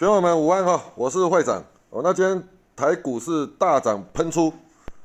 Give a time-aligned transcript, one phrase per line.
[0.00, 1.62] 学友们午安哈，我是会长。
[1.90, 2.42] 哦，那今天
[2.74, 4.50] 台股是大涨喷出，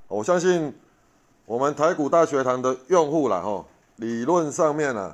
[0.07, 0.73] 我相信
[1.45, 3.65] 我们台股大学堂的用户啦哈，
[3.97, 5.13] 理论上面啊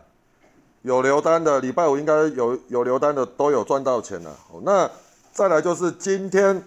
[0.84, 4.38] 有留单的，礼拜五应该有有留单的都有赚到钱了。
[4.62, 4.88] 那
[5.32, 6.64] 再来就是今天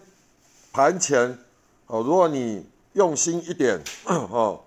[0.73, 1.39] 盘前
[1.87, 4.59] 哦，如果你用心一点哦，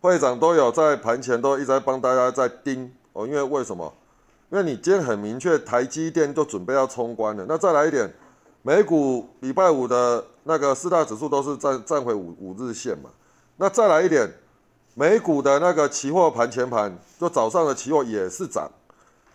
[0.00, 3.92] 会长都有在盘前都一直在帮大家在盯哦，因为为什么？
[4.54, 7.44] 因为你今天很明确，台积电就准备要冲关了。
[7.48, 8.08] 那再来一点，
[8.62, 13.10] 美股礼拜五的那个四大指数都是站站回五五日线嘛。
[13.56, 14.32] 那再来一点，
[14.94, 18.70] 美股的那个期货盘前盘，就早上的期货也是涨。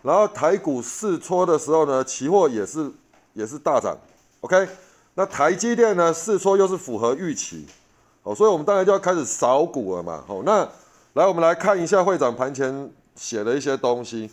[0.00, 2.90] 然后台股试搓的时候呢，期货也是
[3.34, 3.94] 也是大涨。
[4.40, 4.66] OK，
[5.12, 7.66] 那台积电呢试搓又是符合预期，
[8.22, 10.24] 哦，所以我们当然就要开始扫股了嘛。
[10.28, 10.66] 哦，那
[11.12, 14.30] 来我们来看一下会长盘前写的一些东西。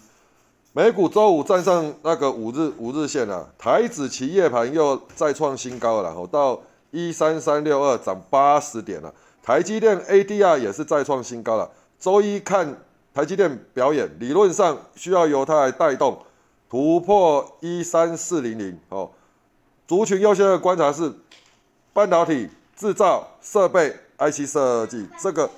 [0.78, 6.62] 美股周五站上那个五日五日线了，台指期夜盘又再创新高了，然后到
[6.92, 9.12] 一三三六二涨八十点了。
[9.42, 11.68] 台积电 ADR 也是再创新高了。
[12.00, 12.78] 周一看
[13.12, 16.16] 台积电表演，理论上需要由它来带动
[16.70, 19.10] 突破一三四零零哦。
[19.88, 21.12] 族群优先的观察是
[21.92, 25.50] 半导体制造设备 IC 设计，这个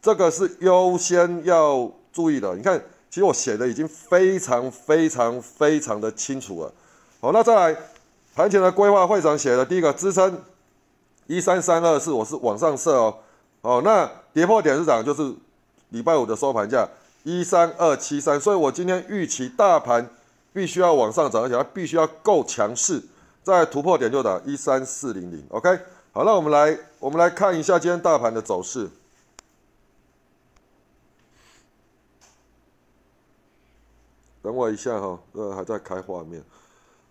[0.00, 2.54] 这个是优先要注意的。
[2.54, 2.80] 你看。
[3.10, 6.72] 其实我写的已经非常非常非常的清楚了。
[7.20, 7.76] 好，那再来
[8.34, 10.42] 盘前的规划，会长写的第一个支撑
[11.26, 13.14] 一三三二四，我是往上设哦。
[13.62, 15.34] 哦，那跌破点是涨就是
[15.88, 16.88] 礼拜五的收盘价
[17.24, 20.08] 一三二七三，所以我今天预期大盘
[20.52, 23.02] 必须要往上涨，而且它必须要够强势，
[23.42, 25.44] 再突破点就打一三四零零。
[25.48, 25.76] OK，
[26.12, 28.88] 好，那我们来我们来看一下今天大盘的走势。
[34.40, 36.42] 等我一下哈，呃，还在开画面。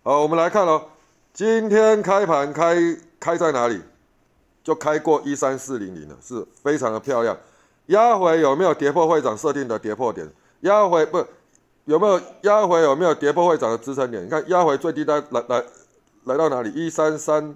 [0.02, 0.82] 好，我们来看哦，
[1.34, 2.76] 今天开盘开
[3.20, 3.80] 开在哪里？
[4.64, 7.36] 就开过一三四零零了，是非常的漂亮。
[7.86, 10.30] 压回有没有跌破会长设定的跌破点？
[10.60, 11.24] 压回不
[11.84, 14.24] 有没有压回有没有跌破会长的支撑点？
[14.24, 15.64] 你看压回最低单来来
[16.24, 16.70] 来到哪里？
[16.70, 17.54] 一三三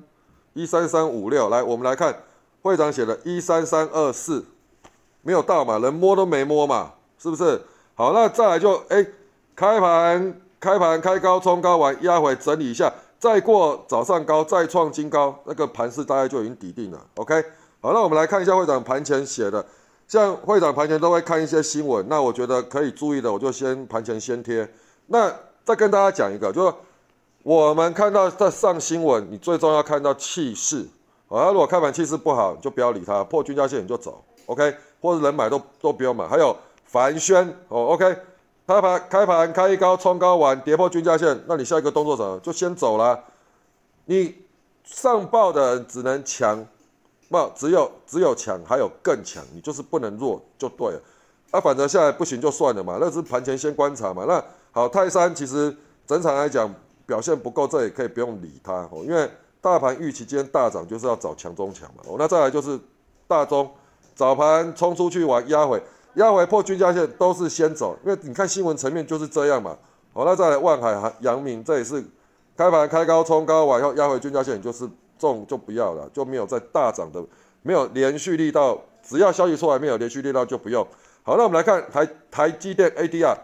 [0.52, 1.48] 一三三五六。
[1.48, 2.22] 来，我们来看
[2.62, 4.44] 会长写的一三三二四，
[5.22, 5.78] 没有到嘛？
[5.78, 6.92] 人摸都没摸嘛？
[7.18, 7.60] 是不是？
[7.94, 9.06] 好，那再来就哎。
[9.54, 17.06] 开盘，开盘开高冲高完压回整理一下，再过早上高再创新高，那个盘势大概就已经底定了。
[17.16, 17.34] OK，
[17.80, 19.64] 好，那我们来看一下会长盘前写的，
[20.08, 24.68] 像会长盘前都会看一些新闻，那我觉得可以注意的，我就先盘前先贴。
[25.06, 25.32] 那
[25.64, 26.74] 再跟大家讲一个，就是
[27.42, 30.88] 我们看到在上新闻，你最重要看到气势，
[31.28, 36.26] 啊，如果开盘气势不好，就不要理它，破均价线你就走，OK，或者人买都都不要买。
[36.26, 38.16] 还有凡轩，哦，OK。
[38.72, 42.38] 开盘开盘开一高冲高完跌破均价线，那你下一个动作什么？
[42.40, 43.22] 就先走了。
[44.06, 44.34] 你
[44.82, 46.66] 上报的只能强，
[47.28, 51.00] 不只有只有强，还有更强，你就是不能弱就对了。
[51.50, 54.24] 啊，反正下来不行就算了嘛，那是盘前先观察嘛。
[54.26, 62.02] 那好，泰山其实整场来讲表现不够，这也可以不用理它哦，因为大盘预期今天大涨就是要找强中强嘛。
[62.06, 62.80] 哦，那再来就是
[63.28, 63.70] 大中
[64.14, 65.82] 早盘冲出去玩压回。
[66.14, 69.76] 压回破均价线都是先走，因为你看新闻层面就是这样嘛。
[70.12, 72.04] 好，那再来万海、阳明，这也是
[72.56, 77.24] 开盘开高冲高完以后压回均价线，就是重就不要了，就没有再大涨的，
[77.62, 78.78] 没有连续力道。
[79.02, 80.86] 只要消息出来没有连续力道就不用。
[81.22, 83.36] 好，那我们来看台台积电 ADR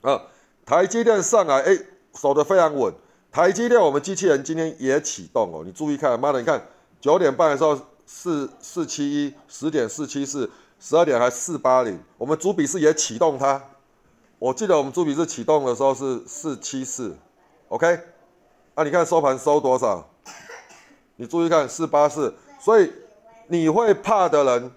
[0.00, 0.22] 啊，
[0.64, 1.78] 台积电上来哎
[2.14, 2.94] 守得非常稳。
[3.30, 6.64] 台积电我们机器人今天也启动哦，你注意看，妈的，你看
[7.00, 10.48] 九点半的时候四四七一，十点四七四。
[10.80, 13.60] 十二点还四八零，我们主笔是也启动它。
[14.38, 17.16] 我记得我们主笔是启动的时候是四七四
[17.68, 17.98] ，OK？
[18.76, 20.08] 那你看收盘收多少？
[21.16, 22.92] 你注意看四八四，所以
[23.48, 24.70] 你会怕的人，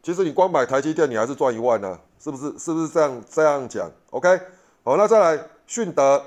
[0.00, 2.56] 其实你光买台积电你还是赚一万呢，是不是？
[2.56, 4.40] 是不是这样这样讲？OK？
[4.84, 6.22] 好，那再来迅德，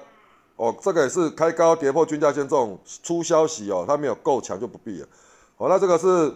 [0.57, 5.07] 哦，这个也是开高跌破均价线这种出消息哦，它没有够强就不必了。
[5.55, 6.33] 好，那这个是。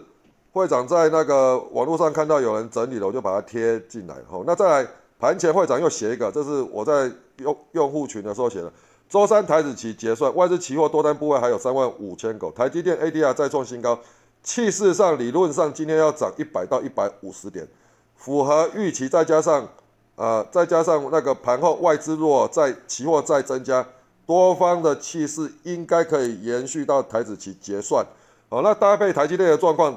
[0.56, 4.16] 会长在那个网络上看到有人整理了，我就把它贴进来。
[4.26, 4.88] 好，那再来
[5.20, 8.72] 盘前会长又写一个，这是我在用用户群的时候写的。
[9.06, 13.98] 周三台子期结算，外资期货多单部位还有三万五千口，台积电 ADR 再创新高，
[14.42, 17.68] 气势上理论上今天要涨一百到一百五十点，
[18.16, 19.10] 符合预期。
[19.10, 19.68] 再加上
[20.14, 23.86] 呃，再加上那个盘后外资若在期货再增加，
[24.26, 28.02] 多方的气势应该可以延续到台子期结算。
[28.48, 29.94] 好，那搭配台积电的状况。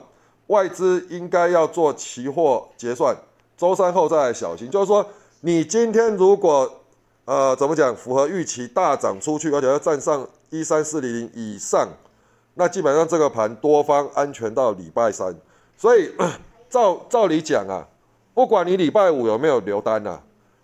[0.49, 3.15] 外资应该要做期货结算，
[3.55, 4.69] 周三后再来小心。
[4.69, 5.05] 就是说，
[5.41, 6.71] 你今天如果
[7.25, 11.87] 呃怎么讲，符合预期大涨出去，而且要站上一三四零零以上，
[12.55, 15.35] 那基本上这个盘多方安全到礼拜三。
[15.77, 16.11] 所以
[16.67, 17.87] 照照理讲啊，
[18.33, 20.19] 不管你礼拜五有没有留单呐，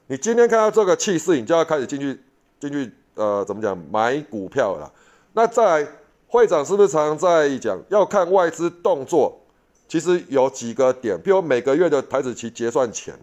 [0.08, 2.20] 你今天看到这个气势，你就要开始进去
[2.60, 4.92] 进去呃怎么讲买股票了。
[5.34, 5.88] 那在
[6.28, 9.42] 会长是不是常常在讲要看外资动作？
[9.88, 13.14] 其实有几个点，比如每个月的台子期结算前，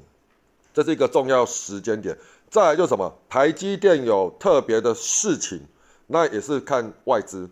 [0.72, 2.16] 这是一个重要时间点。
[2.48, 5.60] 再来就是什么，台积电有特别的事情，
[6.06, 7.48] 那也是看外资。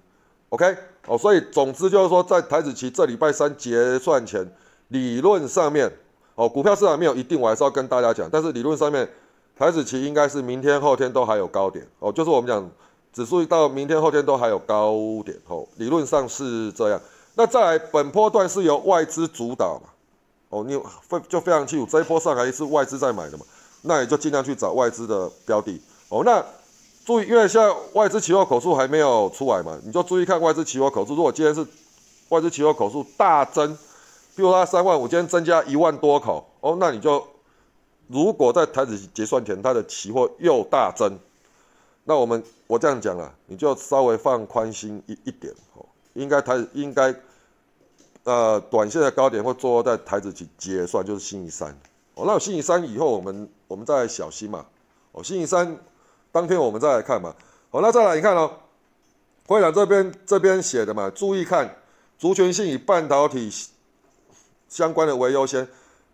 [0.50, 0.76] OK，
[1.06, 4.46] 哦，所以总之就是说，在台子期这礼拜三结算前，
[4.88, 5.90] 理论上面，
[6.34, 8.28] 哦，股票市场没有一定，我还是要跟大家讲。
[8.30, 9.08] 但是理论上面，
[9.56, 11.86] 台子期应该是明天后天都还有高点。
[11.98, 12.70] 哦，就是我们讲
[13.12, 15.36] 指数到明天后天都还有高点。
[15.46, 17.00] 哦，理论上是这样。
[17.40, 19.88] 那再来，本波段是由外资主导嘛？
[20.50, 20.78] 哦，你
[21.08, 23.46] 非就非常清楚，这一波上来是外资在买的嘛？
[23.80, 25.80] 那你就尽量去找外资的标的。
[26.10, 26.44] 哦，那
[27.06, 31.14] 注意，因为现在外资期货口数还没有出来嘛，你就注意看外资期货口数。
[31.14, 31.66] 如果今天是
[32.28, 33.74] 外资期货口数大增，
[34.36, 37.26] 比如它三万五，今天增加一万多口，哦，那你就
[38.08, 41.18] 如果在台子结算前它的期货又大增，
[42.04, 47.14] 那我们我这样讲了，你就稍微放宽心一一点哦，应该台应该。
[48.24, 51.70] 呃，短线的高点会做在台子去结算，就是星期三。
[52.14, 54.66] 哦，那星期三以后，我们我们再小心嘛。
[55.12, 55.76] 哦，星期三
[56.30, 57.34] 当天我们再来看嘛。
[57.70, 58.52] 好，那再来你看哦，
[59.46, 61.76] 会长这边这边写的嘛，注意看，
[62.18, 63.50] 族群性以半导体
[64.68, 65.66] 相关的为优先，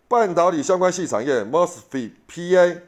[0.07, 2.81] 半导体相关系产业，mosfet、PA，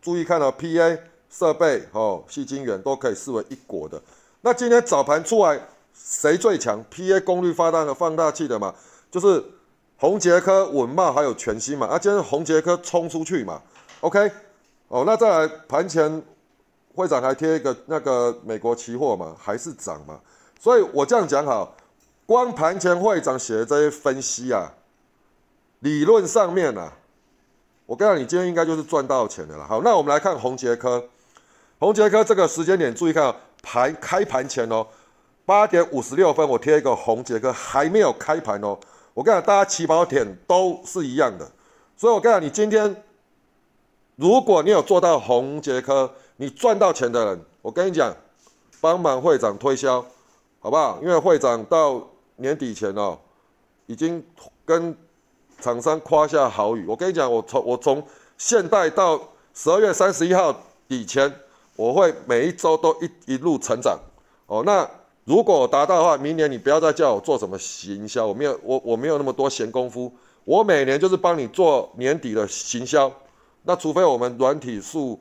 [0.00, 4.02] 注意看哦，PA 设备哦，细晶圆都可以视为一国的。
[4.40, 5.60] 那今天早盘出来。
[5.94, 8.74] 谁最强？PA 功率发大的放大器的嘛，
[9.10, 9.42] 就是
[9.96, 11.86] 宏杰科、稳茂还有全新嘛。
[11.86, 13.62] 啊，今天宏杰科冲出去嘛。
[14.00, 14.30] OK，
[14.88, 16.22] 哦，那再来盘前
[16.94, 20.20] 会长还贴一个那个美国期货嘛，还是涨嘛。
[20.60, 21.74] 所以我这样讲好，
[22.26, 24.74] 光盘前会长写的这些分析啊，
[25.78, 26.92] 理论上面啊，
[27.86, 29.66] 我跟你讲，你今天应该就是赚到钱的了。
[29.66, 31.04] 好，那我们来看宏杰科，
[31.78, 34.86] 宏杰科这个时间点，注意看盘开盘前哦。
[35.46, 38.78] 八点五十六分，我贴一个红杰克，还没有开盘哦。
[39.12, 41.48] 我跟你讲，大家起跑点都是一样的，
[41.96, 43.04] 所以我跟你讲，你今天
[44.16, 48.14] 如果你有做到红杰克，你赚到钱的人，我跟你讲，
[48.80, 50.04] 帮忙会长推销，
[50.60, 50.98] 好不好？
[51.02, 52.02] 因为会长到
[52.36, 53.18] 年底前哦，
[53.86, 54.24] 已经
[54.64, 54.96] 跟
[55.60, 56.86] 厂商夸下好语。
[56.88, 58.02] 我跟你讲，我从我从
[58.38, 59.20] 现在到
[59.52, 60.58] 十二月三十一号
[60.88, 61.32] 以前，
[61.76, 63.98] 我会每一周都一一路成长
[64.46, 64.62] 哦。
[64.66, 64.88] 那
[65.24, 70.12] 如果达到的话，明年你不要再叫我做什么行销，我没有我我没有那么多闲工夫。
[70.44, 73.10] 我每年就是帮你做年底的行销，
[73.62, 75.18] 那除非我们软体数，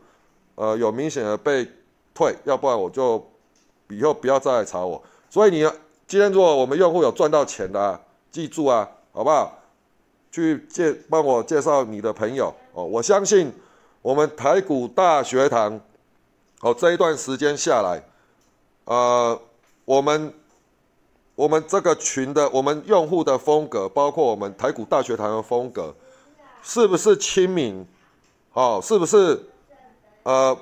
[0.56, 1.66] 呃有明显的被
[2.14, 3.26] 退，要不然我就
[3.88, 5.02] 以后不要再来查我。
[5.30, 5.66] 所以你
[6.06, 7.98] 今天如果我们用户有赚到钱的，
[8.30, 9.58] 记住啊，好不好？
[10.30, 12.84] 去介帮我介绍你的朋友哦。
[12.84, 13.50] 我相信
[14.02, 15.80] 我们台股大学堂，
[16.60, 18.04] 哦这一段时间下来，
[18.84, 19.40] 呃。
[19.86, 20.34] 我们
[21.36, 25.94] 我们这个群的我们用户的风格，包括我们台股大学堂的风格，
[26.62, 27.86] 是不是亲民？
[28.54, 29.38] 哦，是不是
[30.24, 30.58] 呃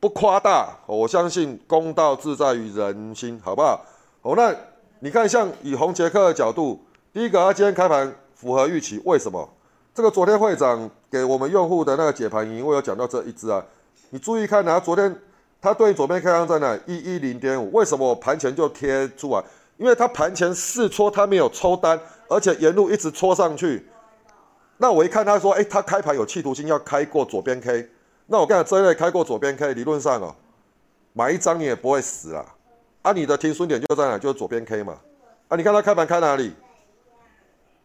[0.00, 0.76] 不夸大？
[0.86, 3.84] 我相信公道自在于人心，好不好？
[4.22, 4.52] 哦，那
[4.98, 6.80] 你看，像以红杰克的角度，
[7.12, 9.48] 第一个，他今天开盘符合预期，为什么？
[9.94, 13.64] 这个昨天会长给我们用户的那个解盘营，我有讲到这一支啊，
[14.10, 15.16] 你注意看啊，昨天。
[15.66, 16.78] 它对左边开仓在哪？
[16.86, 17.72] 一一零点五。
[17.72, 19.42] 为什么我盘前就贴出来？
[19.78, 23.84] 因为它盘前试戳，它没有抽单，而且沿路一直戳上去。
[24.76, 27.90] 那我一看，他说：“哎，他开盘有企图心，要开过左边 K。”
[28.26, 30.32] 那我跟你，这一类开过左边 K，理论上哦，
[31.12, 32.46] 买一张你也不会死啊。
[33.02, 34.16] 啊，你的停损点就在哪？
[34.16, 34.96] 就是左边 K 嘛。
[35.48, 36.54] 啊，你看它开盘开哪里？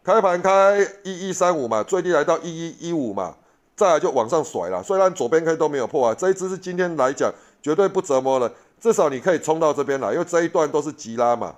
[0.04, 3.34] 开盘开一一三五嘛，最低来到一一一五嘛，
[3.74, 4.80] 再来就往上甩了。
[4.84, 7.34] 虽然左边 K 都没有破啊，这一只是今天来讲。
[7.62, 11.54] 绝对不折磨了，至少你可以冲到这边来，因为这一段都是急拉嘛，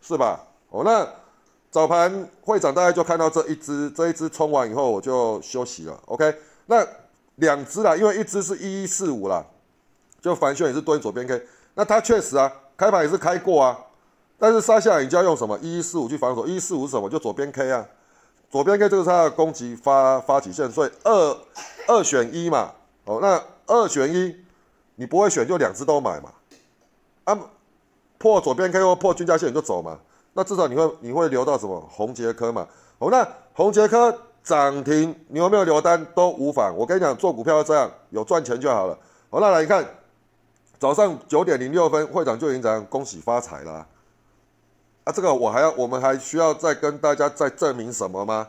[0.00, 0.40] 是吧？
[0.70, 1.06] 哦，那
[1.70, 6.00] 早盘会长大概就看到这一只，这一只冲完以后我就休息了。
[6.06, 6.82] OK，那
[7.34, 9.44] 两只啦，因为一只是一一四五啦，
[10.22, 11.42] 就凡轩也是蹲左边 K，
[11.74, 13.78] 那它确实啊，开盘也是开过啊，
[14.38, 17.86] 但是杀下来你就要用什么一一四五去防守，一一四五是什么就左边 K 啊，
[18.50, 21.36] 左边 K 这个是它的攻击发发起线，所以二
[21.88, 22.72] 二选一嘛，
[23.04, 24.34] 哦，那二选一。
[25.00, 26.32] 你不会选就两只都买嘛？
[27.22, 27.38] 啊，
[28.18, 29.96] 破左边 K 或破均价线你就走嘛？
[30.32, 32.66] 那至少你会你会留到什么红杰科嘛？
[32.98, 34.12] 哦，那红杰科
[34.42, 36.74] 涨停，你有没有留单都无妨。
[36.76, 38.98] 我跟你讲，做股票要这样，有赚钱就好了。
[39.30, 39.86] 好，那来看
[40.80, 43.86] 早上九点零六分，会长就已经讲恭喜发财啦。
[45.04, 48.48] 啊，这个我还要，我们还需要再跟大家再证明什么吗？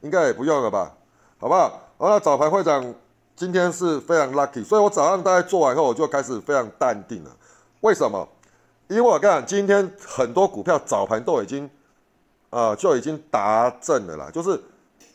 [0.00, 0.94] 应该也不用了吧，
[1.38, 1.78] 好不好？
[1.98, 2.94] 然后早盘会长
[3.40, 7.30] 今天是非常 lucky，所以我早上大概做完后，我就开始非常淡定了。
[7.80, 8.28] 为什么？
[8.86, 11.70] 因为我看今天很多股票早盘都已经，
[12.50, 14.62] 啊，就已经达正了啦，就是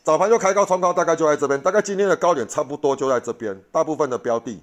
[0.02, 4.60] 早盘就开高冲高，大概就在这边，大概今天的高点差不多就在这边，大部分的标的。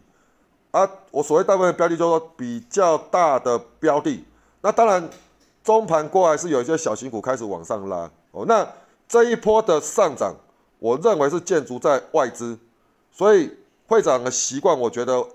[0.72, 4.26] 啊，我所谓大部分的标的，就是说比较大的标的。
[4.60, 5.10] 那当然，
[5.64, 8.44] 中盘过来是有一些小型股开始往上拉哦。
[8.46, 8.68] 那
[9.08, 10.36] 这一波的上涨，
[10.80, 12.60] 我认为是建筑在外资。
[13.14, 13.50] 所以
[13.88, 15.26] 会长的习惯，我觉得，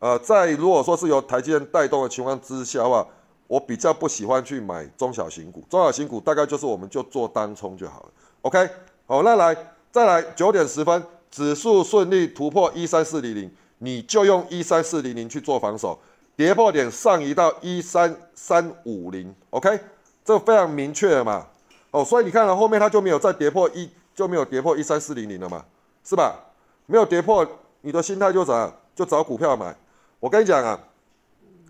[0.00, 3.06] 呃，在如果说是由台积电带动的情况之下的话，
[3.46, 5.64] 我比较不喜欢去买中小型股。
[5.70, 8.08] 中小型股大概就是我们就做单冲就好了。
[8.42, 8.68] OK，
[9.06, 9.56] 好，那来
[9.92, 13.50] 再来九点十分，指数顺利突破一三四零零。
[13.82, 15.98] 你就用一三四零零去做防守，
[16.36, 19.80] 跌破点上移到一三三五零，OK，
[20.22, 21.46] 这非常明确嘛，
[21.90, 25.64] 哦，所以你看了后面它就没有再跌破一，就没有跌破一三四零零了嘛，
[26.04, 26.49] 是吧？
[26.90, 27.46] 没有跌破，
[27.82, 28.74] 你的心态就怎样？
[28.96, 29.72] 就找股票买。
[30.18, 30.76] 我跟你讲啊，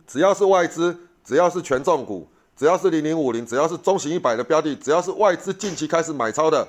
[0.06, 6.66] 只要是外资，只要是权重股，只要是零零五零，只要是中型一百的标的，只要是外资近期开始买超的，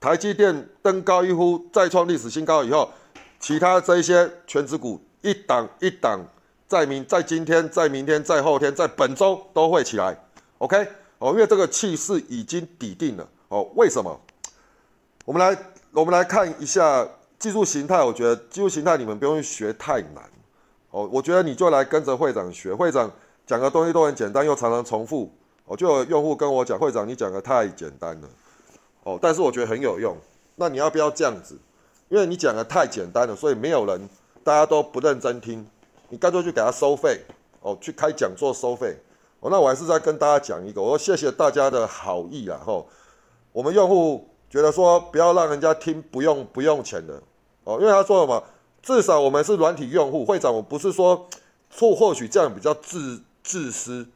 [0.00, 2.90] 台积电登高一呼，再创历史新高以后。
[3.38, 6.20] 其他这一些全指股一档一档，
[6.66, 10.18] 在明在今天在明天在后天在本周都会起来
[10.58, 10.76] ，OK
[11.18, 13.62] 哦，因为这个气势已经底定了哦。
[13.76, 14.20] 为什么？
[15.24, 15.56] 我们来
[15.92, 17.08] 我们来看一下
[17.40, 20.22] 技术形态，我觉得技术形态你们不用学太难
[20.90, 21.08] 哦。
[21.10, 23.10] 我觉得你就来跟着会长学，会长
[23.46, 25.32] 讲的东西都很简单，又常常重复。
[25.64, 28.28] 哦，就有用户跟我讲，会长你讲的太简单了
[29.04, 30.14] 哦，但是我觉得很有用。
[30.56, 31.56] 那你要不要这样子？
[32.10, 34.08] 因为你讲的太简单了，所以没有人，
[34.44, 35.66] 大家都不认真听。
[36.08, 37.20] 你干脆去给他收费
[37.60, 38.98] 哦，去开讲座收费
[39.38, 39.48] 哦。
[39.48, 42.86] 那我还是再跟大家讲一个，我说谢谢大家的好意啊吼。
[43.52, 47.22] 我们用户觉得说不要让人家听不用不用钱的
[47.74, 48.42] 哦，因为他说什么，
[48.82, 50.24] 至少我们是软体用户。
[50.24, 51.28] 会长，我不是说
[51.70, 54.06] 错，或许这样比较自自私。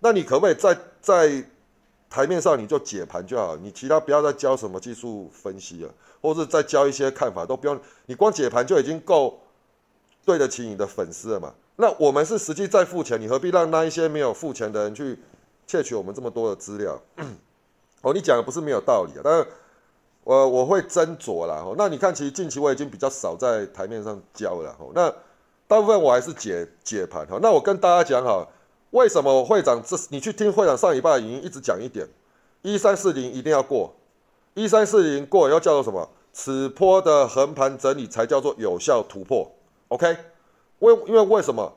[0.00, 1.44] 那你可不可以在在
[2.08, 5.90] 台面上你就解盘就好，你其他不要再教什么技术分析了。
[6.20, 9.38] 或是再教一些看法都不用，你光解盘就已经够
[10.24, 11.52] 对得起你的粉丝了嘛？
[11.76, 15.18] 那我们是实际在付钱，你何必让那一些没有付钱的人去
[15.66, 16.98] 窃取我们这么多的资料？
[18.00, 19.46] 哦，你讲的不是没有道理啊，但是
[20.24, 21.62] 我我会斟酌啦。
[21.64, 24.74] 哦，那你看，其实近期我已经比较少在台面上教了。
[24.80, 25.08] 哦，那
[25.68, 27.26] 大部分我还是解解盘。
[27.26, 28.46] 哈，那我跟大家讲哈，
[28.90, 32.08] 为什么会长这你去听会长上礼拜的语音，一直讲一点，
[32.62, 33.94] 一三四零一定要过。
[34.54, 36.08] 一三四零过要叫做什么？
[36.32, 39.48] 此波的横盘整理才叫做有效突破。
[39.88, 40.16] OK？
[40.80, 41.72] 为因为为什么？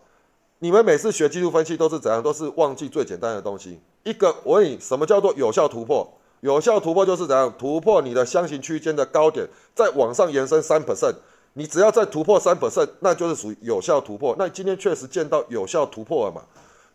[0.60, 2.24] 你们每次学技术分析都是怎样？
[2.24, 3.80] 都是忘记最简单的东西。
[4.04, 6.12] 一个我问你，什么叫做有效突破？
[6.42, 7.54] 有效突破就是怎样？
[7.58, 11.16] 突破你的箱型区间的高点，再往上延伸三 percent。
[11.54, 14.36] 你只要再突破三 percent，那就是属于有效突破。
[14.38, 16.42] 那今天确实见到有效突破了嘛？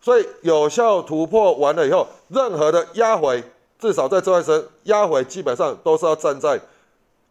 [0.01, 3.43] 所以有效突破完了以后，任何的压回。
[3.79, 6.57] 至少在这段时间压回，基本上都是要站在，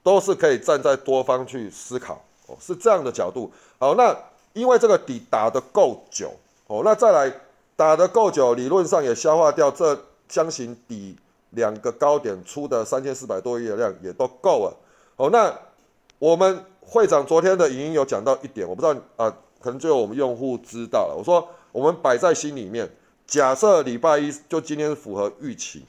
[0.02, 3.50] 都是可以站在多方去思考哦，是这样的角度。
[3.78, 4.14] 好，那
[4.52, 6.30] 因为这个底打得够久
[6.66, 7.32] 哦，那再来
[7.74, 11.16] 打得够久，理论上也消化掉这箱型底
[11.52, 14.76] 两个高点出的三千四百多亿的量也都够了
[15.16, 15.30] 哦。
[15.30, 15.52] 那
[16.18, 21.14] 我们会长昨天的语音有讲到一点，我不知道啊，可能只有我们用户知道了。
[21.16, 22.90] 我说我们摆在心里面，
[23.26, 25.84] 假设礼拜一就今天符合预期。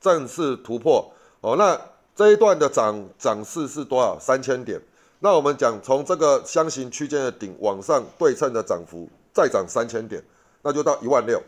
[0.00, 1.78] 正式突破哦，那
[2.14, 4.18] 这一段的涨涨势是多少？
[4.18, 4.80] 三千点。
[5.18, 10.22] 那我们讲从这个箱型区间的顶往上对称的涨幅再涨三千点，
[10.62, 11.42] 那就到一万六。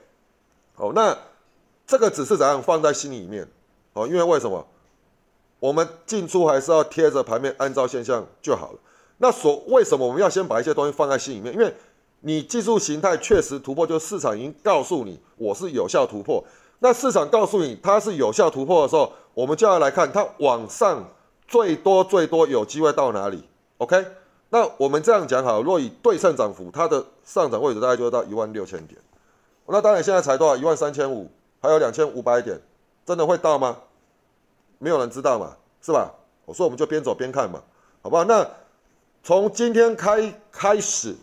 [0.77, 1.17] 哦，那
[1.89, 3.49] 这个只是怎样放在心里面
[3.95, 4.07] 哦？
[4.07, 4.65] 因为为什么？
[5.59, 8.79] 我们进出还是要贴着盘面，按照现象就好了。
[9.17, 11.53] 那所为什么我们要先把一些东西放在心里面？
[11.55, 11.75] 因为
[12.21, 16.45] 你技术形态确实突破，就市场已经告诉你我是有效突破。
[16.81, 21.03] 那市场告诉你它是有效突破的时候，我们就要来看它往上
[21.49, 23.43] 最多最多有机会到哪里
[23.79, 24.05] ？OK？
[24.51, 29.01] 那我们这样讲好，若以对称涨幅，它的上涨位置大概就会到一万六千点。
[29.67, 30.57] 那当然现在才多少？
[30.57, 31.31] 一万三千五，
[31.61, 32.61] 还有两千五百点，
[33.05, 33.77] 真的会到吗？
[34.79, 36.15] 没有人知道嘛，是吧？
[36.45, 37.63] 我说我们就边走边看嘛，
[38.01, 38.25] 好不好？
[38.25, 38.49] 那
[39.23, 41.15] 从今天开开始，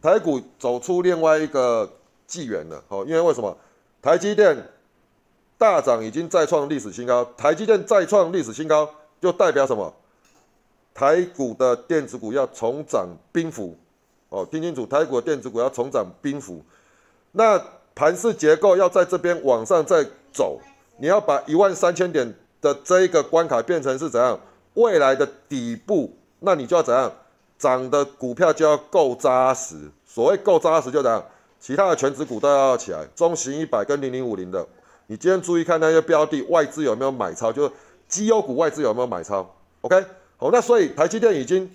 [0.00, 1.90] 台股走出另外一个
[2.26, 3.56] 纪元了，好，因为为什么？
[4.00, 4.56] 台积电
[5.58, 7.24] 大涨，已经再创历史新高。
[7.36, 8.88] 台积电再创历史新高，
[9.20, 9.92] 就代表什么？
[10.94, 13.76] 台股的电子股要重涨冰幅，
[14.30, 16.64] 哦，听清楚，台股的电子股要重涨冰幅，
[17.32, 17.62] 那
[17.98, 20.60] 盘势结构要在这边往上再走，
[20.98, 24.38] 你要把一万三千点的这一个关卡变成是怎样？
[24.74, 27.12] 未来的底部，那你就要怎样？
[27.58, 29.74] 涨的股票就要够扎实，
[30.06, 31.24] 所谓够扎实就怎样，
[31.58, 34.64] 其他的全指股都要起来，中型一百跟零零五零的，
[35.08, 37.72] 你今天注意看那些标的外资有没有买超，就是
[38.06, 39.44] 绩优股外资有没有买超
[39.80, 40.04] ，OK，
[40.36, 41.68] 好，那所以台积电已经。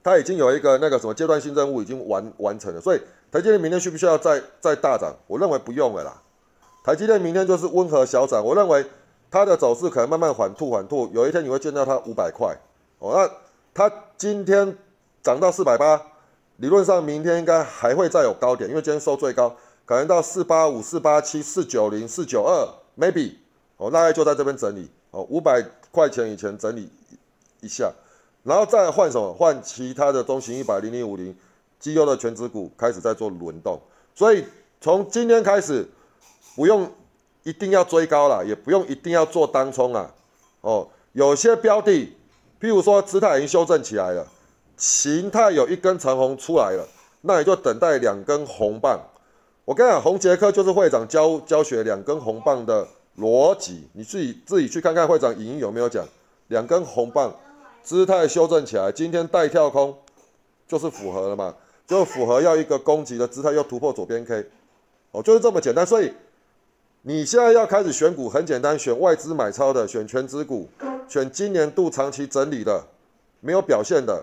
[0.00, 3.00] 它已经有一个那个什么阶段性任务已经完完成了，所以
[3.30, 5.14] 台积电明天需不需要再再大涨？
[5.26, 6.22] 我认为不用了啦。
[6.82, 8.86] 台积电明天就是温和小涨，我认为
[9.30, 12.56] 它的走势可能慢慢缓吐缓吐，有一天你会见到它五百块
[12.98, 13.12] 哦。
[13.14, 13.30] 那
[13.74, 14.76] 它今天
[15.22, 16.00] 涨到四百八，
[16.56, 19.54] 理论上明天应该还会再有高点，因为今天收最高，
[19.84, 22.66] 可能到四八五、四八七、四九零、四九二
[22.98, 23.34] ，maybe
[23.76, 26.88] 哦，大概就在这边整理哦，五百块钱以前整理
[27.60, 27.92] 一下。
[28.44, 29.34] 然后再换什么？
[29.34, 31.36] 换其他的中型一百零零五零
[31.78, 33.80] 绩优的全指股开始在做轮动，
[34.14, 34.44] 所以
[34.80, 35.88] 从今天开始
[36.56, 36.90] 不用
[37.44, 40.12] 一定要追高了，也不用一定要做单冲啊。
[40.60, 42.12] 哦，有些标的，
[42.60, 44.26] 譬如说姿态已经修正起来了，
[44.76, 46.86] 形态有一根长红出来了，
[47.22, 49.00] 那你就等待两根红棒。
[49.64, 52.86] 我跟你讲，红杰科就是会长教教学两根红棒的
[53.18, 56.04] 逻辑，你自己自己去看看会长影音有没有讲
[56.48, 57.32] 两根红棒。
[57.82, 59.96] 姿态修正起来，今天带跳空
[60.66, 61.54] 就是符合了嘛？
[61.88, 64.46] 就符合要一个攻击的姿态，要突破左边 K，
[65.10, 65.84] 哦，就是这么简单。
[65.86, 66.12] 所以
[67.00, 70.68] 你现在要开始选股，很简单，选外资买超的，选全资股，
[71.08, 72.84] 选今年度长期整理的，
[73.40, 74.22] 没有表现的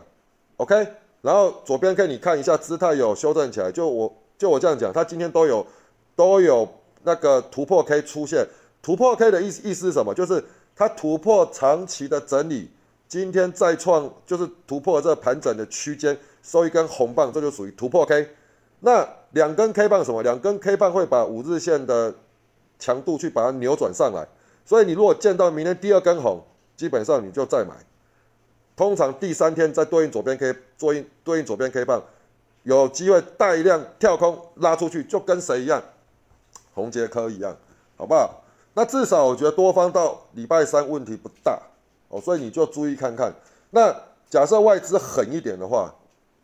[0.58, 0.88] ，OK。
[1.22, 5.66] 然后左边 K 你看一下，姿态有修正起来，就我就我这样讲，它今天都有
[6.16, 6.70] 都有
[7.02, 8.48] 那个突破 K 出现，
[8.84, 10.14] 突破 K 的意思意思是什么？
[10.14, 10.46] 就是
[10.76, 12.70] 它突破长期的整理。
[13.08, 18.30] 今天再创就是突破这盘整的区间，收一根红棒，这就属于突破 K。
[18.82, 20.22] 那两根 K 棒什么？
[20.22, 22.14] 两根 K 棒会把五日线的
[22.78, 24.28] 强度去把它扭转上来。
[24.64, 26.46] 所以你如果见到明天第二根红，
[26.78, 27.74] 基本上你就再买。
[28.76, 32.04] 通常第三天再对应左边 K 对应对应左边 K 棒，
[32.62, 35.82] 有机会带量跳空拉出去，就跟谁一样？
[36.76, 37.58] 红杰科一样，
[37.98, 38.44] 好不好？
[38.76, 41.60] 那至少我觉得多方到礼拜三问题不大。
[42.10, 43.34] 哦，所以你就注意看看。
[43.72, 43.96] 那
[44.30, 45.92] 假设外资狠一点的话，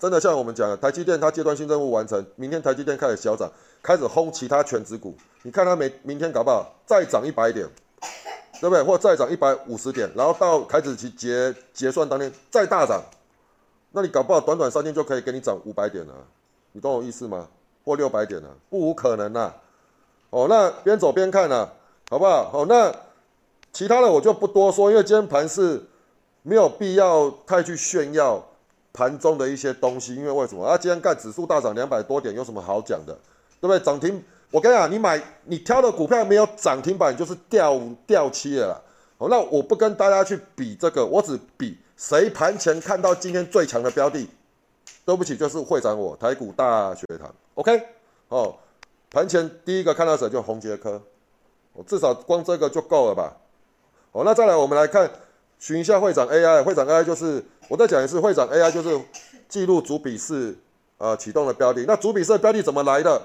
[0.02, 3.48] 真的像我们讲的，台积电它阶段性任务完成，明天台积电开始小涨，
[3.84, 5.14] 开始轰其他全指股。
[5.44, 7.70] 你看它每明天搞不好再涨一百点，
[8.60, 8.82] 对不对？
[8.82, 13.00] 或再涨一百五十点，然后到开始其结结算当天再大涨，
[13.92, 16.14] 那你搞不好短短三天就可以给你涨五百点了。
[16.72, 17.48] 你懂我意思吗？
[17.86, 19.54] 或六百点了，不无可能呐。
[20.32, 21.70] 哦，那边走边看呐，
[22.10, 22.50] 好不好？
[22.50, 22.92] 好，那。
[23.74, 25.82] 其他的我就不多说，因为今天盘是
[26.42, 28.46] 没有必要太去炫耀
[28.94, 30.78] 盘中的一些东西，因为为什么啊？
[30.78, 33.14] 今天干指数大涨两百多点，有什么好讲的，
[33.60, 33.80] 对不对？
[33.80, 38.82] 涨停，我跟你讲，你买你挑的股票没有涨停板，就是掉掉期了。
[39.18, 44.28] 哦，那我不跟大家去比这个，我只比谁盘前看到今天最强的标的。
[45.04, 47.82] 对不起，就是会长我台股大学堂，OK？
[48.30, 48.56] 哦，
[49.10, 51.02] 盘前第一个看到谁就红杰科，
[51.74, 53.34] 我至少光这个就够了吧？
[54.12, 55.10] 好，那再来，我们来看
[55.62, 56.62] 寻一下会长 AI。
[56.64, 59.00] 会长 AI 就是我再讲一次，会长 AI 就是
[59.48, 60.58] 记录主笔式
[60.98, 61.86] 呃启动的标的。
[61.88, 63.22] 那主笔式的标的怎么来的？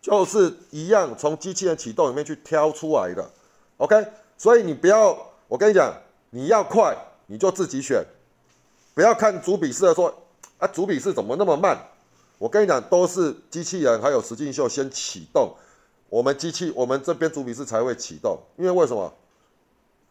[0.00, 3.30] 就是一样从机器人启动里面去挑出来的。
[3.78, 4.04] OK，
[4.36, 5.16] 所以你不要，
[5.48, 5.94] 我跟你讲，
[6.30, 8.04] 你要快你就自己选，
[8.94, 10.12] 不要看主笔式的说
[10.58, 11.78] 啊，主笔式怎么那么慢？
[12.36, 15.54] 我跟你讲，都是机器人还有石进秀先启动，
[16.08, 19.10] 我们机器我们这边主笔式才会启动，因为为什么？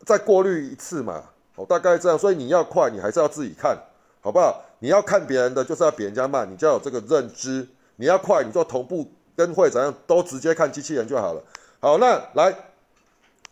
[0.05, 1.23] 再过滤一次嘛，
[1.55, 3.77] 哦，大概这样，所以你要快，你还是要自己看，
[4.21, 4.63] 好不好？
[4.79, 7.67] 你要看别人的，就是要比人家慢，你就要有这个认知。
[7.97, 11.43] 你要快，你就同步跟会长样，都直接看机器人就好了。
[11.79, 12.55] 好，那来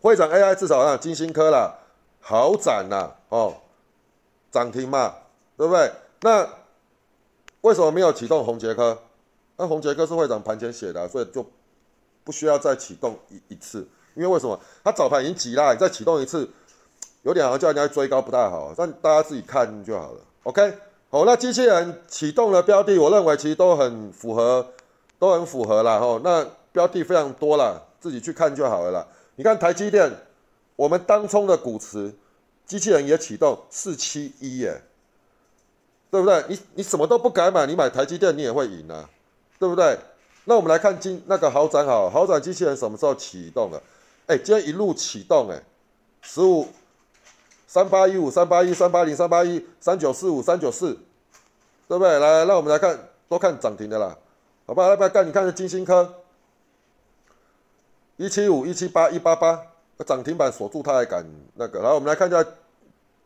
[0.01, 1.75] 会长 AI 至少让金星科啦，
[2.19, 3.57] 好涨呐，哦，
[4.51, 5.13] 涨停嘛，
[5.55, 5.91] 对不对？
[6.21, 6.49] 那
[7.61, 8.97] 为什么没有启动红杰科？
[9.57, 11.45] 那红杰科是会长盘前写的，所以就
[12.23, 13.87] 不需要再启动一一次。
[14.19, 14.59] 因为为什么？
[14.83, 16.47] 它早盘已经急了，你再启动一次，
[17.21, 20.19] 有点好像叫人家追高不太好，但大家自己看就好了。
[20.43, 20.73] OK，
[21.09, 24.67] 好，那机器人启动的标的，我认为其实都很符合，
[25.17, 25.99] 都很符合啦。
[25.99, 29.07] 哈，那标的非常多了，自己去看就好了啦。
[29.37, 30.11] 你看台积电，
[30.75, 32.13] 我们当冲的股池，
[32.65, 34.81] 机器人也启动四七一耶，
[36.11, 36.43] 对不对？
[36.49, 39.09] 你你什么都不敢买，你买台积电你也会赢啊，
[39.57, 39.97] 对不对？
[40.45, 43.79] 那我们来看今那个豪展好，豪展机器人什么时候启动了？
[44.29, 45.59] 哎，今天一路启动，哎，
[46.21, 46.67] 十五
[47.65, 50.93] 三八一五三八一三八零三八一三九四五三九四，
[51.87, 52.19] 对不对？
[52.19, 54.15] 来，让我们来看都看涨停的啦，
[54.67, 54.89] 好不好？
[54.89, 55.27] 要不要干？
[55.27, 56.13] 你看这金星科，
[58.17, 59.63] 一七五、一七八、一八八，
[60.05, 61.79] 涨停板锁住它还敢那个？
[61.79, 62.45] 然后我们来看一下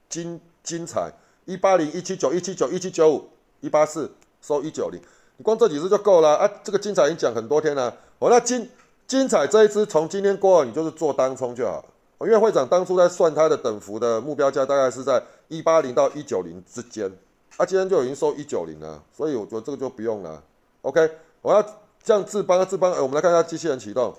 [0.07, 1.11] 金金彩，
[1.43, 4.09] 一八零、一七九、一七九、一七九五、一八四，
[4.41, 5.01] 收一九零，
[5.35, 6.49] 你光这几只就够了啊！
[6.63, 8.69] 这个金彩已经讲很多天了，哦，那金
[9.07, 11.83] 精彩这一支从今天过后，你就是做单冲就好。
[12.21, 17.11] 因为会长当初在算它的等幅的目标价，大概是在一八零到一九零之间，
[17.57, 20.41] 啊，今天就已经收一九零了，所以我觉得这个就不用了。
[20.83, 21.11] OK，
[21.41, 21.61] 我要
[22.01, 24.13] 这样智邦，智邦，哎，我们来看一下机器人启动，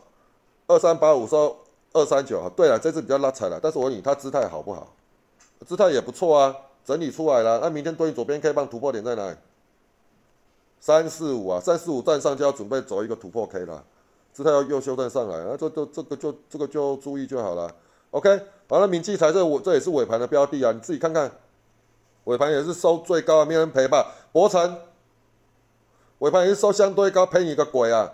[0.66, 1.56] 二三八五收
[1.94, 2.50] 二三九啊。
[2.54, 4.86] 对了，这次比较拉踩了，但是我问你，它姿态好不好？
[5.66, 7.60] 姿态也不错啊，整理出来了。
[7.60, 9.36] 那明天对应左边 K 棒突破点在哪里？
[10.78, 13.82] 三四五啊，三四五站上就要准备走一个突破 K 了，
[14.34, 17.72] 姿态要又修正上来，那这这这个就这个就注意就好了。
[18.10, 21.30] OK，好了，敏记财这我这也是尾盘的标的啊，你自己看看，
[22.24, 24.12] 尾盘也是收最高，没人赔吧？
[24.32, 24.76] 博成
[26.18, 28.10] 尾盘也是收相对高，赔你个鬼啊！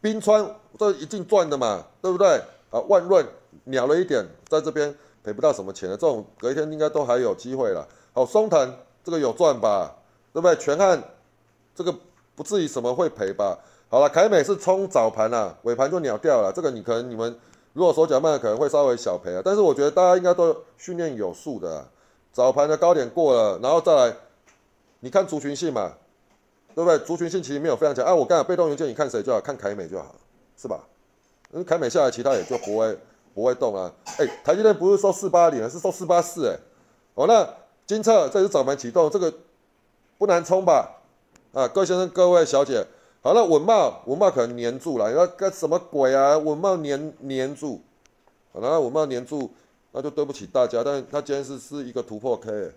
[0.00, 2.40] 冰川这一定赚的嘛，对不对？
[2.70, 3.26] 啊，万润
[3.64, 7.86] 鸟了一点，在这边赔不到什么钱的，这种隔一天应该都还有机会了。
[8.12, 9.96] 好，松藤这个有赚吧？
[10.32, 10.54] 对不对？
[10.56, 11.02] 全汉
[11.74, 11.92] 这个
[12.36, 13.58] 不至于什么会赔吧？
[13.90, 17.38] 好了，凯美是冲早盘啊，尾盘就鸟掉了，这个你可能你们。
[17.72, 21.86] 如果手脚慢，可能会稍微小赔啊，但是我觉得大家应该都训练有素的，
[22.32, 24.16] 早盘的高点过了，然后再来，
[24.98, 25.92] 你看族群性嘛，
[26.74, 26.98] 对不对？
[26.98, 28.12] 族群性其实没有非常强啊。
[28.12, 30.12] 我刚才被动元件，你看谁就好，看凯美就好，
[30.56, 30.80] 是吧？
[31.52, 32.98] 因为凯美下来，其他也就不会
[33.34, 33.92] 不会动啊。
[34.18, 36.56] 哎，台积电不是收四八零，是收四八四，哎，
[37.14, 37.48] 哦，那
[37.86, 39.32] 金策这是早盘启动，这个
[40.18, 41.02] 不难冲吧？
[41.52, 42.84] 啊，各位先生、各位小姐。
[43.22, 46.38] 好了，文茂文茂可能粘住了，那个什么鬼啊？
[46.38, 47.82] 文茂粘粘住，
[48.50, 49.50] 好了，文茂粘住，
[49.92, 50.82] 那就对不起大家。
[50.82, 52.72] 但它今天是是一个突破 K，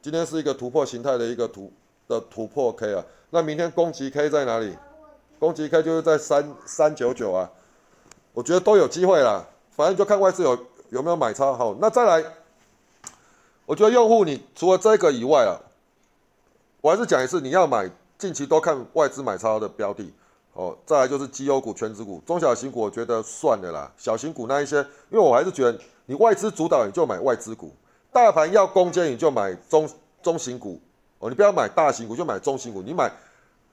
[0.00, 1.70] 今天是一个突破形态的一个突
[2.08, 3.04] 的突破 K 啊。
[3.28, 4.74] 那明天攻击 K 在哪里？
[5.38, 7.50] 攻击 K 就是在三三九九啊。
[8.32, 9.44] 我觉得都有机会啦，
[9.76, 11.52] 反正就看外资有有没有买超。
[11.52, 12.24] 好，那再来，
[13.66, 15.60] 我觉得用户你除了这个以外啊，
[16.80, 17.90] 我还是讲一次，你要买。
[18.18, 20.12] 近期都看外资买超的标的，
[20.52, 23.92] 哦，再来就是绩优股、全职股、中小型股，我觉得算了啦。
[23.96, 24.78] 小型股那一些，
[25.08, 27.68] 因为我还是觉得你外资主导，你就买外资股；
[28.12, 29.88] 大盘要攻坚，你就买中
[30.20, 30.80] 中型股。
[31.20, 32.82] 哦，你不要买大型股，就买中型股。
[32.82, 33.08] 你买，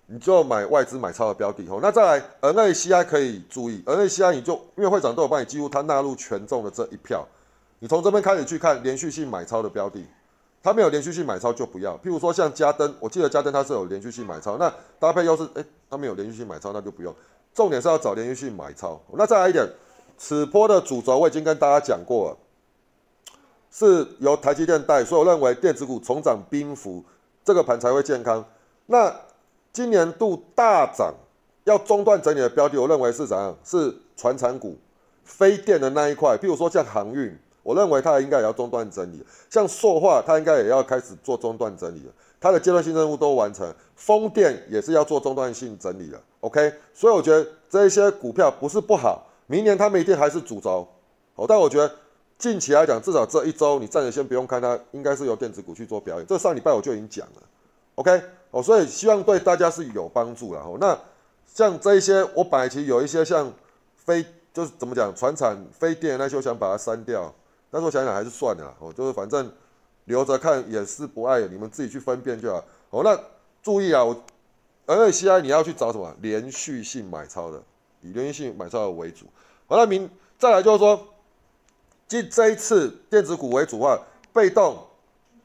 [0.05, 1.65] 你就买外资买超的标的。
[1.67, 7.27] 哦，那再来 NACI 可以注意，NACI 你就因为会长都有帮你记录，它纳入权重的这一票，
[7.79, 10.05] 你从这边开始去看连续性买超的标的。
[10.65, 17.13] 它没有连续性买超就不要，譬如说像嘉登，我记得嘉登它是有连续性买超，那搭配又是哎，它没有连续性买超，那就不用。
[17.53, 18.99] 重点是要找连续性买超。
[19.13, 19.63] 那再来一点，
[20.17, 22.37] 此波的主轴我已经跟大家讲过了，
[23.69, 27.03] 是由台积电带，所以我认为电子股重涨冰幅，
[27.43, 28.43] 这个盘才会健康。
[28.87, 29.15] 那
[29.71, 31.13] 今年度大涨
[31.65, 33.55] 要中断整理的标的，我认为是怎样？
[33.63, 34.75] 是传产股、
[35.23, 37.37] 非电的那一块，譬如说像航运。
[37.65, 42.13] 我认为它应该也要中断整理，像塑化，它应该也要开始做中断整理了。
[42.39, 46.21] 它的阶段性任务都完成，风电也是要做中断性整理了。
[46.41, 50.87] OK，所以我觉得这些股票不是不好，明年他们一定还是主轴。
[51.33, 51.91] 哦，但我觉得
[52.37, 56.27] 近期来讲，至少这一周你暂时先不用看它，应该是由电子股去做表演。
[56.27, 57.41] 这上礼拜我就已经讲了。
[57.95, 60.59] OK，哦，所以希望对大家是有帮助了。
[60.59, 60.95] 哦，那
[61.51, 63.51] 像这一些，我本来其实有一些像
[63.95, 64.23] 非
[64.53, 67.33] 就是怎么讲，船产非电那些，我想把它删掉。
[67.69, 69.51] 但是我想想还是算了，哦，就是反正
[70.05, 72.63] 留着看也是不爱，你们自己去分辨就好。
[72.91, 73.19] 哦，那
[73.61, 74.23] 注意啊，我
[74.87, 77.61] NACI 你要去找什么连续性买超的，
[78.01, 79.25] 以连续性买超的为主。
[79.67, 81.07] 好，那明再来就是说，
[82.07, 83.99] 即这一次电子股为主话，
[84.31, 84.77] 被动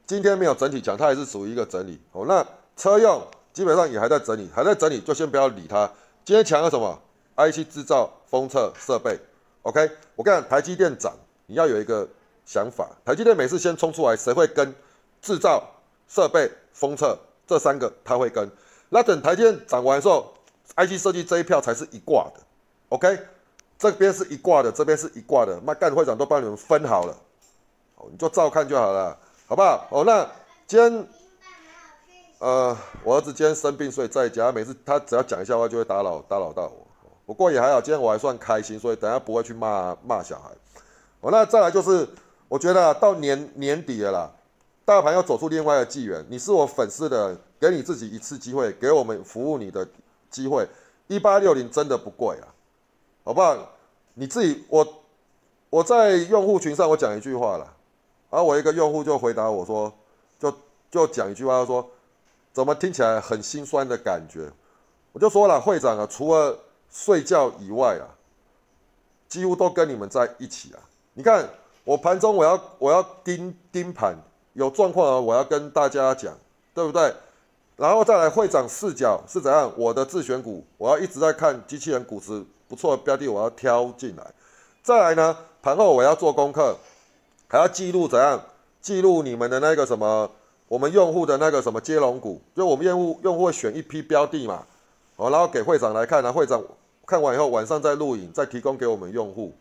[0.07, 1.99] 今天没有整体强，它还是属于一个整理。
[2.13, 5.91] 哦，那车用基本上也还在整理，还在整理，就先不要理它。
[6.25, 7.01] 今天强了什么
[7.37, 9.19] ？IC 制造、封测设备。
[9.63, 11.15] OK，我看台积电涨，
[11.51, 12.09] 你要有一个。
[12.47, 14.75] 想法，台积电每次先冲出来，谁会跟？
[15.23, 15.63] 制造、
[16.09, 18.51] 设备、封测这三个，他会跟。
[18.89, 20.35] 那等台积电涨完之后
[20.75, 22.41] ，IC 设计这一票才是一挂的。
[22.89, 23.17] OK，
[23.79, 25.61] 这边是一挂的，这边是一挂的。
[25.65, 27.17] 那干会长都帮你们分好了，
[27.95, 29.87] 哦，你就照看就好了，好不好？
[29.93, 30.29] 哦，那
[30.67, 31.07] 今天，
[32.41, 36.85] 呃，我儿子今天生病，所以在家，每次他只要讲一下话，就会打扰打扰到我。
[37.27, 40.51] 不过也还好，今天我还算开心，所以等下不会去骂骂小孩。
[41.21, 42.09] 哦，那再来就是。
[42.51, 44.29] 我觉得到年年底了啦，
[44.85, 46.27] 大盘要走出另外一个纪元。
[46.29, 49.87] 你是我粉丝的，给你自己一次机会，给我们服务你的
[50.29, 50.69] 机会。
[51.07, 52.51] 一八六零真的不贵啊，
[53.23, 53.57] 好不好？
[54.15, 54.85] 你自己，我
[55.71, 57.73] 我在用户群上我讲一句话了，
[58.31, 59.93] 而我一个用户就回答我说，
[60.41, 60.53] 就
[60.91, 61.89] 就讲一句话，他说
[62.53, 64.51] 怎么听起来很心酸的感觉？
[65.13, 66.59] 我就说了，会长啊，除了
[66.91, 68.11] 睡觉以外啊，
[69.29, 70.89] 几乎都跟你们在一起啊。
[71.14, 71.49] 你看，
[71.85, 74.16] 我盘中我要我要盯盯盘，
[74.53, 76.33] 有状况啊，我要跟大家讲，
[76.73, 77.12] 对不对？
[77.77, 79.73] 然后再来会长视角是怎样？
[79.77, 84.25] 我的自选股，我要一直在看机器人股值不错的标的，我要挑进来。
[84.83, 86.77] 再来呢，盘后我要做功课，
[87.49, 88.40] 还要记录怎样？
[88.81, 90.31] 记录你们的那个什么，
[90.68, 94.64] 我们用户的那个什么接龙股，就我们用户用户会选一批标的嘛。
[95.16, 96.62] 哦，然后给会长来看然后，会长
[97.07, 99.53] 看完以后晚上再录影，再提供给我们用户。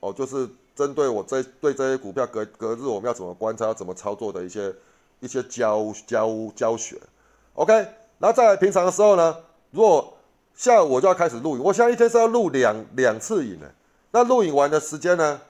[0.00, 4.72] 哦，就是针对我这对这些股票隔隔日我们要怎么观察、怎么操作的一些
[5.20, 7.00] 一些教教教学。
[7.54, 7.72] OK，
[8.18, 9.34] 然后在平常的时候呢，
[9.70, 10.12] 如果
[10.54, 13.74] 下午我就要开始录影，我现在一天是要录两两次影的。
[14.10, 15.40] 那录影完的时间呢，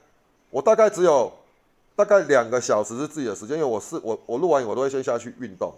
[0.51, 1.33] 我大概只有
[1.95, 5.75] 大概两个小时是自己的时间，因为我是我我录完影我都会先下去运动。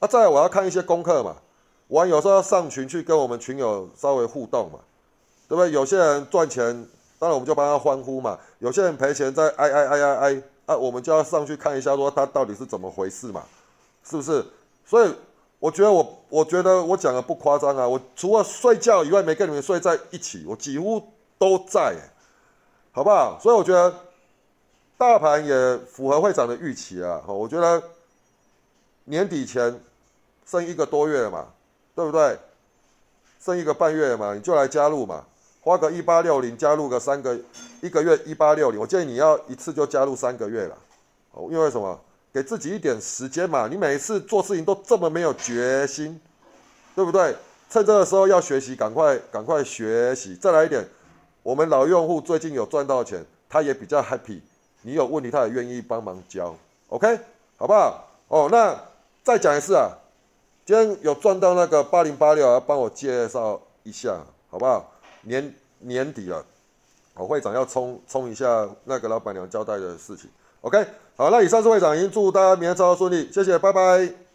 [0.00, 1.36] 那再来我要看一些功课嘛。
[1.88, 4.80] 我有时候要上群去跟我们群友稍微互动嘛，
[5.48, 5.70] 对不对？
[5.70, 6.84] 有些人赚钱，
[7.18, 13.44] 当然我们就帮他欢呼嘛；有些人赔钱在哀哀哀哀哀，啊，我们就要上去看一下，说他到底是怎么回事嘛，
[14.04, 14.44] 是不是？
[14.84, 15.14] 所以
[15.58, 21.02] 我觉得我我觉得我讲的不夸张啊，我除了睡觉以外没跟你们睡在一起，我几乎
[21.38, 21.96] 都在，
[22.92, 23.38] 好不好？
[23.40, 23.94] 所以我觉得
[24.98, 27.82] 大盘也符合会长的预期啊，我觉得
[29.04, 29.80] 年底前
[30.44, 31.46] 剩一个多月了嘛。
[31.96, 32.38] 对不对？
[33.40, 35.24] 剩一个半月嘛，你就来加入嘛，
[35.66, 37.36] 花个一八六零加入个三个
[37.80, 40.78] 一个月一八六零，我建议你要一次就加入三个月了，
[41.32, 41.98] 哦，因为什么？
[42.32, 46.20] 给自己一点时间嘛，你每一次做事情都这么没有决心，
[46.94, 47.34] 对不对？
[47.68, 50.36] 趁这个时候要学习，赶快赶快学习。
[50.36, 50.86] 再来一点，
[51.42, 54.38] 我们老用户最近有赚到钱，他也比较 happy，
[54.82, 56.54] 你有问题他也愿意帮忙教
[56.90, 57.18] ，OK，
[57.56, 58.08] 好不好？
[58.28, 58.80] 哦，那
[59.24, 59.90] 再讲一次啊。
[60.64, 64.92] 今天有赚到那个八零八六啊，帮我介绍一下，好不好？
[65.26, 66.44] 年年底了，
[67.14, 70.30] 我会长要冲冲一下那个老板娘交代的事情。
[70.62, 70.84] OK，
[71.16, 74.25] 好，那以上是会长，已经祝大家明天操作顺利，谢谢，拜拜。